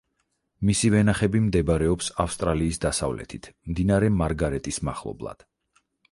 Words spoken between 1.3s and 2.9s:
მდებარეობს ავსტრალიის